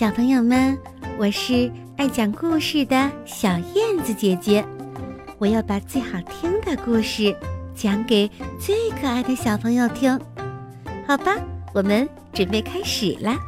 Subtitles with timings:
[0.00, 0.80] 小朋友们，
[1.18, 4.66] 我是爱讲故事的小燕子姐姐，
[5.36, 7.38] 我要把最好听的故事
[7.76, 8.26] 讲给
[8.58, 10.18] 最可爱的小朋友听，
[11.06, 11.36] 好吧？
[11.74, 13.38] 我们准备开始啦。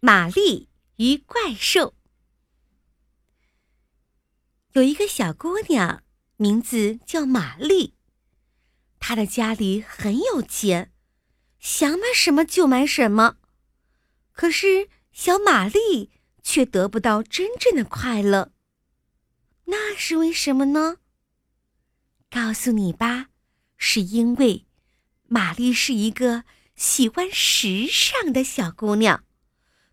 [0.00, 1.94] 玛丽与怪兽。
[4.74, 6.02] 有一个小姑娘，
[6.36, 7.94] 名字叫玛丽，
[9.00, 10.92] 她的家里很有钱，
[11.58, 13.36] 想买什么就买什么。
[14.36, 18.52] 可是小玛丽却得不到真正的快乐，
[19.64, 20.98] 那是为什么呢？
[22.30, 23.28] 告诉你吧，
[23.78, 24.66] 是因为
[25.26, 26.44] 玛丽是一个
[26.76, 29.24] 喜欢时尚的小姑娘，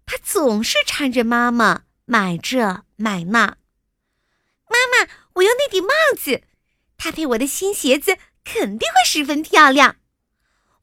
[0.06, 3.58] 她总是缠着妈妈买这买那。
[4.68, 6.44] 妈妈，我要那顶帽子，
[6.98, 9.96] 它配我的新鞋子肯定会十分漂亮。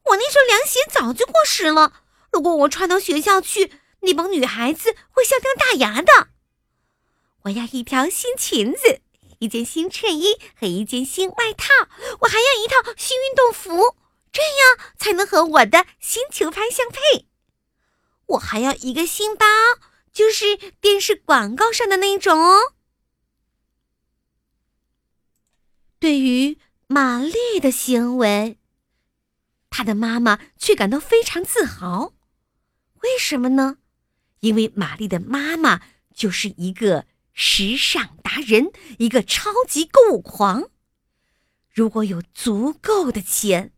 [0.05, 2.00] 我那双凉鞋早就过时了，
[2.31, 6.29] 如果我穿到学校去，那帮女孩子会笑掉大牙的。
[7.43, 9.01] 我要一条新裙子，
[9.39, 11.67] 一件新衬衣和一件新外套，
[12.21, 13.95] 我还要一套新运动服，
[14.31, 17.27] 这样才能和我的新球拍相配。
[18.27, 19.45] 我还要一个新包，
[20.13, 22.73] 就是电视广告上的那种哦。
[25.99, 28.57] 对于玛丽的行为，
[29.69, 32.13] 她的妈妈却感到非常自豪。
[33.03, 33.77] 为什么呢？
[34.41, 35.81] 因为玛丽的妈妈
[36.13, 40.69] 就是一个时尚达人，一个超级购物狂。
[41.73, 43.71] 如果有足够的钱，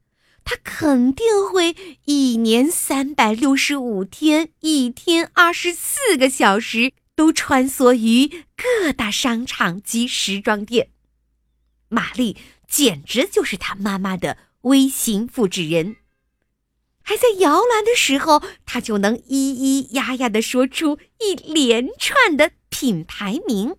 [0.43, 10.89] 她肯定会一年三百六十五天，一天二十四个小时都穿梭于各大商场及时装店。
[11.89, 12.35] 玛丽
[12.67, 15.97] 简直就是她妈妈的微型复制人，
[17.03, 23.75] 还在摇篮的时候，他就能咿咿呀呀的说出一连串的品牌名。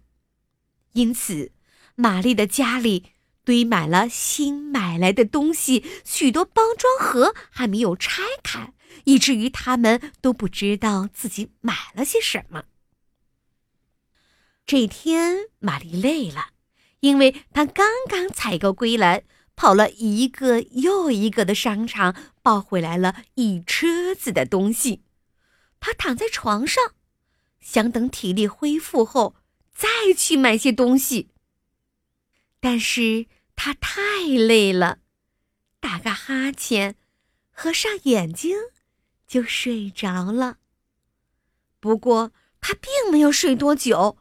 [0.92, 1.52] 因此，
[1.96, 3.06] 玛丽的家里
[3.44, 8.72] 堆满了新买来的东西，许多包装盒还没有拆开，
[9.04, 12.64] 以至于他们都不知道自己买了些什么。
[14.66, 16.48] 这天，玛丽累了。
[17.00, 19.24] 因为她刚刚采购归来，
[19.54, 25.02] 跑了一个又一个的商场，抱回来了一车子的东西。
[25.80, 26.92] 他躺在床上，
[27.58, 29.34] 想等体力恢复后
[29.74, 31.30] 再去买些东西。
[32.60, 34.98] 但是他太累了，
[35.80, 36.96] 打个哈欠，
[37.50, 38.54] 合上眼睛
[39.26, 40.58] 就睡着了。
[41.80, 44.18] 不过他并没有睡多久，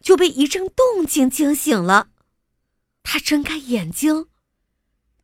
[0.00, 2.08] 就被一阵动静惊醒了。
[3.02, 4.28] 他睁开眼睛，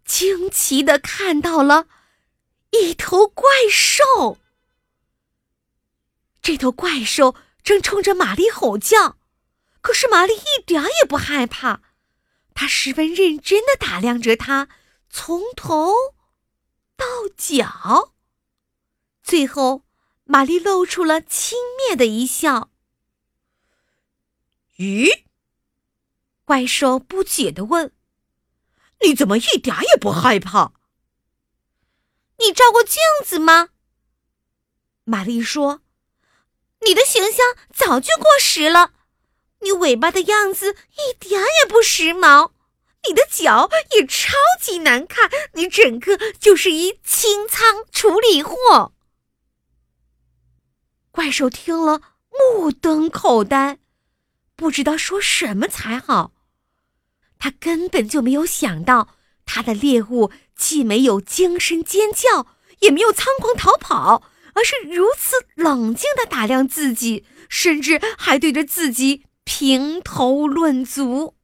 [0.05, 1.89] 惊奇的看到了
[2.73, 4.39] 一头怪兽。
[6.43, 9.17] 这头怪兽正冲着玛丽吼叫，
[9.81, 11.81] 可是玛丽一点也不害怕，
[12.55, 14.69] 她十分认真的打量着它，
[15.09, 15.95] 从头
[16.97, 17.07] 到
[17.37, 18.15] 脚。
[19.23, 19.85] 最后，
[20.25, 22.71] 玛丽露出了轻蔑的一笑。
[24.79, 25.25] 咦？
[26.45, 27.93] 怪兽不解地问
[29.03, 30.73] ：“你怎么一点也不害怕？
[32.45, 33.71] 你照过镜子吗？”
[35.05, 35.81] 玛丽说
[36.87, 38.93] ：“你的形象早就过时了，
[39.61, 42.53] 你尾巴的样子一点也不时髦，
[43.09, 48.93] 你的脚也超级难看，你整个就是一清仓处理货。”
[51.11, 53.79] 怪兽听了，目瞪口呆，
[54.57, 56.33] 不知道说什么才好。
[57.39, 62.47] 他根本就没有想到，他的猎物既没有惊声尖叫，
[62.81, 71.37] 也没有仓皇逃跑，而是如此冷静的打量自己，甚至还对着自己评头论足。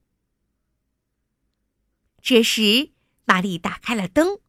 [2.22, 2.90] 这时，
[3.24, 4.40] 玛丽打开了灯，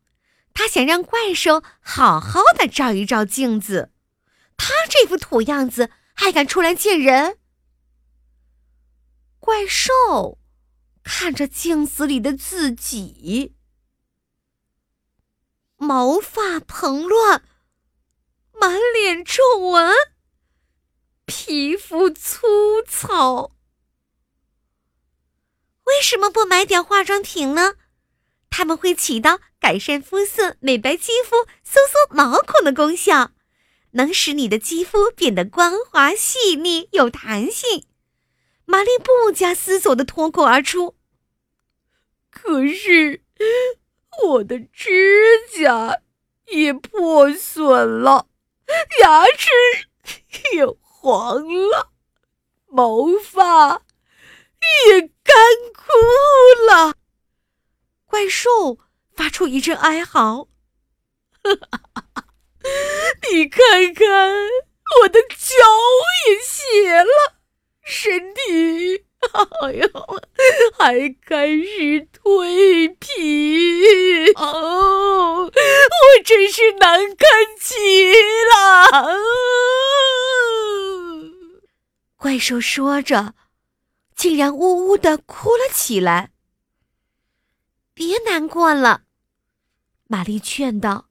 [0.53, 3.91] 她想让怪兽好好的照一照镜子。
[4.57, 7.37] 他这副土样子还敢出来见人？
[9.39, 10.37] 怪兽。
[11.11, 13.55] 看着镜子里的自己，
[15.75, 17.43] 毛发蓬乱，
[18.53, 19.91] 满脸皱纹，
[21.25, 22.47] 皮肤粗
[22.87, 23.55] 糙。
[25.85, 27.73] 为什么不买点化妆品呢？
[28.51, 33.31] 它们会起到改善肤色、美白肌肤、收缩毛孔的功效，
[33.93, 37.87] 能使你的肌肤变得光滑细腻、有弹性。
[38.65, 40.98] 玛丽不加思索的脱口而出。
[42.59, 43.21] 可是，
[44.21, 44.89] 我的指
[45.57, 46.01] 甲
[46.47, 48.27] 也破损了，
[49.01, 49.49] 牙齿
[50.51, 51.93] 也黄了，
[52.67, 53.81] 毛发
[54.89, 55.33] 也干
[55.73, 55.83] 枯
[56.67, 56.95] 了。
[58.05, 58.77] 怪兽
[59.15, 60.49] 发出一阵哀嚎
[63.31, 64.05] ：“你看看，
[65.01, 65.55] 我的脚
[66.27, 67.39] 也斜了，
[67.85, 69.05] 身体……”
[69.61, 69.87] 哎呦，
[70.77, 75.45] 还开始蜕皮哦！
[75.45, 77.27] 我真是难看
[77.59, 78.13] 极
[78.45, 79.17] 了。
[82.15, 83.33] 怪兽说着，
[84.15, 86.31] 竟然呜呜的哭了起来。
[87.93, 89.03] 别难过了，
[90.07, 91.09] 玛丽劝道：“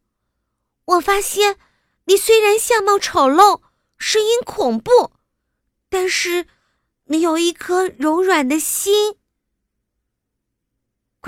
[0.87, 1.59] 我发现，
[2.05, 3.63] 你虽然相貌丑陋，
[3.99, 5.13] 声音恐怖，
[5.89, 6.47] 但是……”
[7.11, 9.17] 你有一颗柔软的心。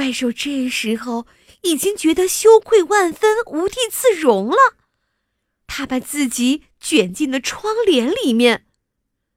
[0.01, 1.27] 怪兽这时候
[1.61, 4.57] 已经觉得羞愧万分、无地自容了，
[5.67, 8.67] 他把自己卷进了窗帘里面，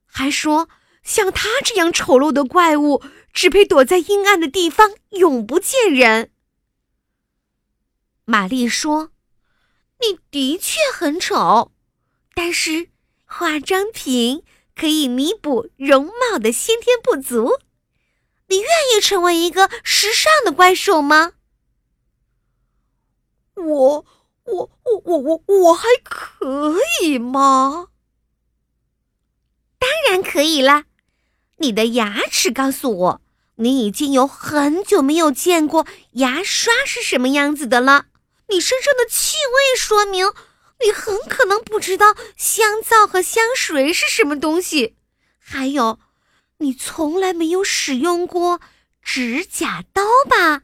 [0.06, 0.69] 还说
[1.04, 6.31] ：“像他这样丑陋的怪物，只配躲在阴暗的地方，永不见人。”
[8.24, 9.12] 玛丽说
[10.00, 11.74] ：“你的确很丑，
[12.33, 12.88] 但是
[13.25, 14.44] 化妆品……”
[14.75, 17.60] 可以弥补容貌的先天不足，
[18.54, 21.32] 你愿意成为一个时尚的怪兽吗？
[23.56, 24.06] 我
[24.44, 27.88] 我我我我我还可以吗？
[29.80, 30.86] 当然可以啦！
[31.58, 33.22] 你的牙齿告诉我，
[33.56, 38.06] 你已经有很久没有见过牙刷是什么样子的了。
[38.50, 40.32] 你身上的气味说明。
[40.86, 44.98] 你很可能不知道香皂和香水是什么东西，
[45.40, 45.98] 还有，
[46.63, 48.62] 你从来没有使用过
[49.01, 50.63] 指甲刀吧？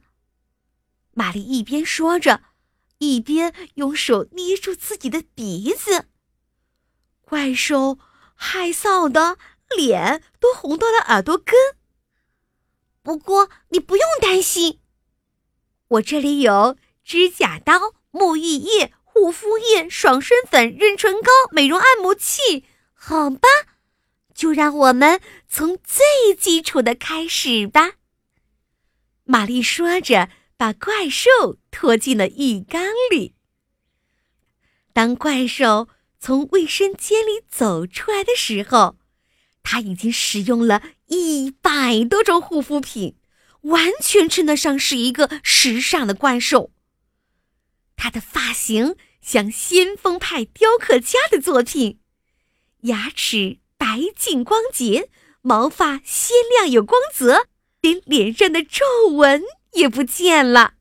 [1.11, 2.41] 玛丽一边说着，
[2.99, 6.07] 一边用手捏住自己的鼻子。
[7.21, 7.99] 怪兽
[8.33, 9.37] 害臊的
[9.75, 11.53] 脸都红到了耳朵根。
[13.03, 14.79] 不过你不用担心，
[15.89, 18.93] 我这里有指甲刀、沐浴液。
[19.03, 22.63] 护肤液、爽身粉、润唇膏、美容按摩器，
[22.93, 23.49] 好吧，
[24.39, 25.19] 就让我们
[25.49, 27.95] 从最基础的开始吧。
[29.25, 32.81] 玛丽说着，把怪兽拖进了浴缸
[33.11, 33.35] 里。
[34.93, 35.89] 当怪兽
[36.21, 38.97] 从卫生间里走出来的时候，
[39.61, 43.17] 他已经使用了一百多种护肤品，
[43.63, 46.71] 完全称得上是一个时尚的怪兽。
[47.97, 48.95] 他的发型。
[49.21, 51.99] 像先锋派雕刻家的作品，
[52.83, 53.59] 牙齿
[53.89, 55.09] 白净光洁，
[55.41, 57.47] 毛发鲜亮有光泽，
[57.81, 60.75] 连脸上的皱纹也不见了。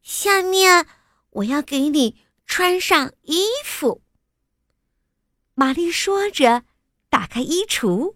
[0.00, 0.86] 下面
[1.28, 2.16] 我要给你
[2.46, 4.00] 穿上衣服。
[5.52, 6.64] 玛丽说着，
[7.10, 8.14] 打开衣橱。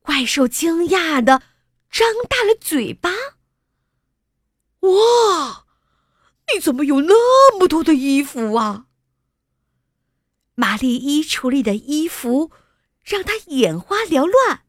[0.00, 1.42] 怪兽惊讶的
[1.90, 3.10] 张大了嘴巴。
[4.80, 5.66] 哇！
[6.50, 8.85] 你怎么有那么多的衣服啊？
[10.56, 12.50] 玛丽衣橱里的衣服
[13.02, 14.64] 让她眼花缭乱。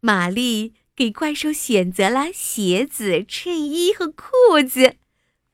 [0.00, 4.96] 玛丽给怪兽选择了鞋子、衬衣和裤子。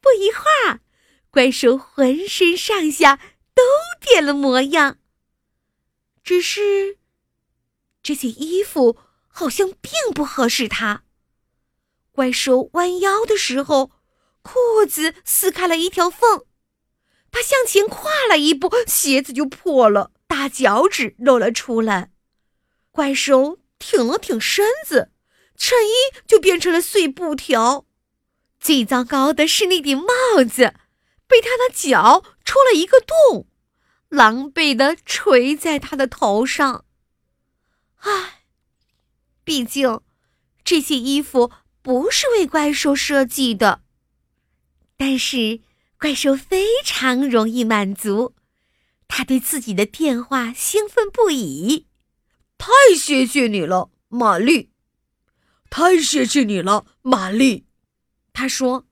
[0.00, 0.80] 不一会儿，
[1.30, 3.16] 怪兽浑身上下
[3.54, 3.62] 都
[4.00, 4.98] 变了模样。
[6.22, 6.98] 只是
[8.02, 11.04] 这件衣服好像并不合适他。
[12.12, 13.92] 怪兽弯腰的时候。
[14.46, 16.44] 裤子撕开了一条缝，
[17.34, 22.12] 他向前跨了一步，鞋子就破了，大脚趾露了出来。
[22.92, 25.10] 怪兽挺了挺身子，
[25.56, 27.86] 衬衣就变成了碎布条。
[28.60, 30.74] 最糟糕的是那顶帽子，
[31.26, 33.48] 被他的脚戳了一个洞，
[34.08, 36.84] 狼狈的垂在他的头上。
[37.96, 38.42] 唉，
[39.42, 40.00] 毕竟
[40.62, 41.50] 这些衣服
[41.82, 43.82] 不是为怪兽设计的。
[44.96, 45.58] 但是
[46.04, 48.34] 怪兽非常容易满足，
[49.08, 51.86] 他对自己的变化兴奋不已。
[52.58, 54.68] 太谢谢你了，玛丽！
[55.70, 57.64] 太谢谢你了，玛丽！
[58.34, 58.84] 他说：“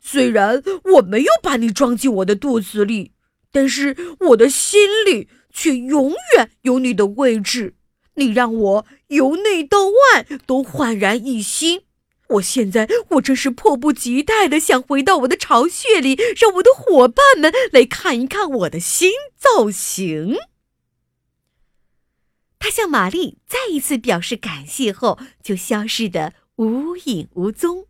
[0.00, 0.62] 虽然
[0.94, 3.12] 我没有把你装进我的肚子里，
[3.52, 7.76] 但是我的心里却永远有你的位置。
[8.14, 11.82] 你让我由内到外都焕然一新。”
[12.28, 20.36] 我现在我真是迫不及待的想回到我的巢穴里，让我的伙伴们来看一看我的新造型。
[22.58, 27.86] 他向玛丽再一次表示感谢后，就消失的无影无踪。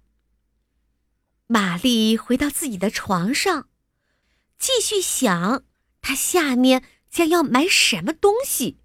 [1.47, 3.69] 玛丽回到自己的床上，
[4.59, 5.65] 继续想
[6.03, 8.79] 它下面将要埋什么东西。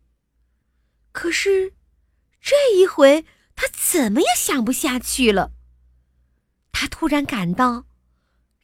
[1.12, 1.74] 可是
[2.39, 3.25] 这一回，
[3.62, 5.51] 他怎么也想不下去了。
[6.72, 7.86] 他突然感到，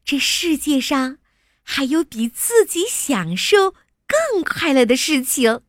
[0.04, 1.18] 这世界上
[1.62, 3.76] 还有比自己享受
[4.08, 5.60] 更快乐的事情。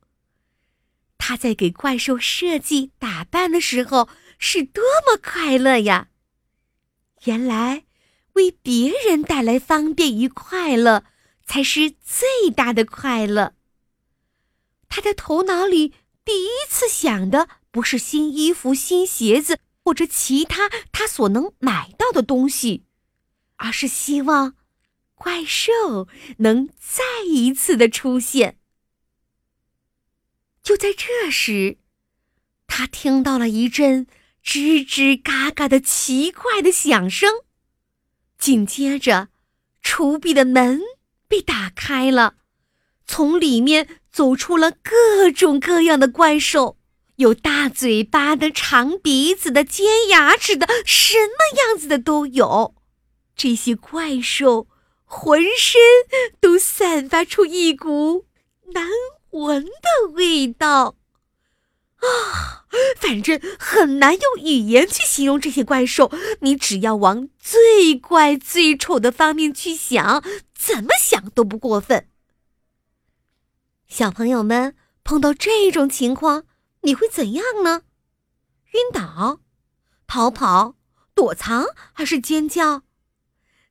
[1.20, 4.10] 他在给怪兽设计打扮的时候
[4.40, 6.08] 是多么快乐呀！
[7.26, 7.86] 原来，
[8.34, 11.04] 为别人带来方便与快乐
[11.46, 13.54] 才是最大的快乐。
[14.88, 15.94] 他的头脑里
[16.30, 22.86] 第一次想的不是新衣服、新鞋子或者其他他所能买到的东西，
[23.56, 24.56] 而是希望
[25.16, 26.08] 怪兽
[26.38, 28.60] 能再一次的出现。
[30.62, 31.80] 就在这时，
[32.68, 34.06] 他听到了一阵
[34.46, 37.44] 吱吱嘎嘎的奇怪的响声，
[38.38, 39.30] 紧接着，
[39.82, 40.80] 橱壁的门
[41.28, 42.36] 被打开了，
[43.08, 46.78] 从里面走出了各种各样的怪兽，
[47.16, 52.76] 有大嘴巴的、长鼻子的、尖牙齿的，什么样子的都有。
[53.36, 54.68] 这些怪兽
[55.06, 55.80] 浑身
[56.40, 58.26] 都散发出一股
[58.74, 58.88] 难。
[59.32, 60.96] 闻的味道
[61.98, 62.66] 啊，
[62.98, 66.12] 反正很难用语言去形容这些怪兽。
[66.40, 70.24] 你只要往最怪、最丑的方面去想，
[70.58, 72.08] 怎么想都不过分。
[73.90, 76.46] 小朋友们碰到这种情况，
[76.82, 77.82] 你会怎样呢？
[78.74, 79.42] 晕倒、
[80.06, 80.76] 逃跑、
[81.16, 82.84] 躲藏，还是尖叫？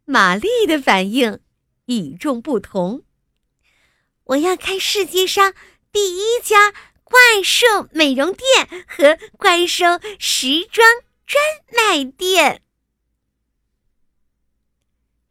[0.04, 1.40] 玛丽的反应
[1.86, 3.04] 与众不同。
[4.24, 5.54] 我要开世界上
[5.92, 6.72] 第一家
[7.04, 10.86] 怪兽美容店和怪兽时装
[11.26, 11.40] 专
[11.72, 12.62] 卖店。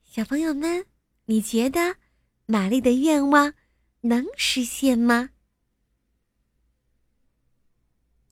[0.06, 0.86] 小朋友们，
[1.26, 1.98] 你觉得
[2.46, 3.54] 玛丽的愿望
[4.02, 5.30] 能实现吗？